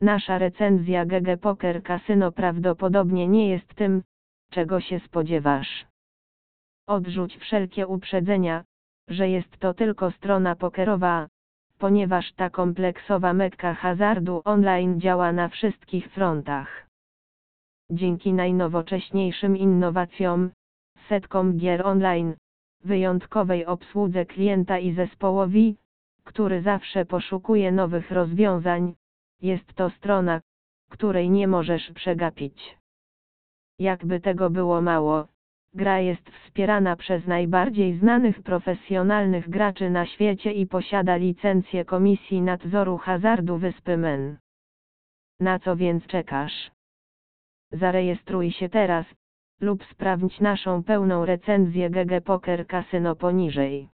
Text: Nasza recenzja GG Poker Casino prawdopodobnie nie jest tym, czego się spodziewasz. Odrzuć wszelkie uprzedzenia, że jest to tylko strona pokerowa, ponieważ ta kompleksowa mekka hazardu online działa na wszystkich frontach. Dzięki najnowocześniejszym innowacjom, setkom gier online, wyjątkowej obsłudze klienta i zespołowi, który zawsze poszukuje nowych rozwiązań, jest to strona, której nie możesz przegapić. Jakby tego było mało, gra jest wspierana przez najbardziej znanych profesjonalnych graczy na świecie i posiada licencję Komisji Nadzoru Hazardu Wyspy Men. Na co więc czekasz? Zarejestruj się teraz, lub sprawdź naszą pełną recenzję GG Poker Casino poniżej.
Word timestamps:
Nasza 0.00 0.38
recenzja 0.38 1.04
GG 1.04 1.40
Poker 1.40 1.82
Casino 1.82 2.32
prawdopodobnie 2.32 3.28
nie 3.28 3.48
jest 3.48 3.74
tym, 3.74 4.02
czego 4.50 4.80
się 4.80 5.00
spodziewasz. 5.00 5.86
Odrzuć 6.86 7.36
wszelkie 7.36 7.86
uprzedzenia, 7.86 8.64
że 9.08 9.28
jest 9.28 9.58
to 9.58 9.74
tylko 9.74 10.10
strona 10.10 10.56
pokerowa, 10.56 11.28
ponieważ 11.78 12.32
ta 12.32 12.50
kompleksowa 12.50 13.32
mekka 13.32 13.74
hazardu 13.74 14.42
online 14.44 15.00
działa 15.00 15.32
na 15.32 15.48
wszystkich 15.48 16.08
frontach. 16.10 16.86
Dzięki 17.90 18.32
najnowocześniejszym 18.32 19.56
innowacjom, 19.56 20.50
setkom 21.08 21.56
gier 21.56 21.86
online, 21.86 22.34
wyjątkowej 22.84 23.66
obsłudze 23.66 24.26
klienta 24.26 24.78
i 24.78 24.92
zespołowi, 24.92 25.76
który 26.24 26.62
zawsze 26.62 27.04
poszukuje 27.04 27.72
nowych 27.72 28.10
rozwiązań, 28.10 28.94
jest 29.42 29.74
to 29.74 29.90
strona, 29.90 30.40
której 30.90 31.30
nie 31.30 31.48
możesz 31.48 31.92
przegapić. 31.94 32.78
Jakby 33.78 34.20
tego 34.20 34.50
było 34.50 34.80
mało, 34.80 35.28
gra 35.74 36.00
jest 36.00 36.30
wspierana 36.30 36.96
przez 36.96 37.26
najbardziej 37.26 37.98
znanych 37.98 38.42
profesjonalnych 38.42 39.50
graczy 39.50 39.90
na 39.90 40.06
świecie 40.06 40.52
i 40.52 40.66
posiada 40.66 41.16
licencję 41.16 41.84
Komisji 41.84 42.42
Nadzoru 42.42 42.96
Hazardu 42.98 43.58
Wyspy 43.58 43.96
Men. 43.96 44.38
Na 45.40 45.58
co 45.58 45.76
więc 45.76 46.06
czekasz? 46.06 46.70
Zarejestruj 47.72 48.52
się 48.52 48.68
teraz, 48.68 49.06
lub 49.60 49.84
sprawdź 49.84 50.40
naszą 50.40 50.82
pełną 50.82 51.24
recenzję 51.24 51.90
GG 51.90 52.24
Poker 52.24 52.66
Casino 52.66 53.16
poniżej. 53.16 53.88